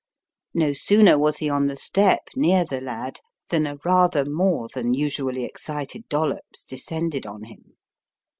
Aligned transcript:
No 0.55 0.73
sooner 0.73 1.15
was 1.15 1.37
he 1.37 1.47
on 1.47 1.67
the 1.67 1.75
step 1.75 2.29
near 2.35 2.65
the 2.65 2.81
lad 2.81 3.19
than 3.49 3.67
a 3.67 3.77
rather 3.85 4.25
more 4.25 4.67
than 4.73 4.95
usually 4.95 5.45
excited 5.45 6.09
Dollops 6.09 6.63
descended 6.63 7.27
on 7.27 7.43
him. 7.43 7.75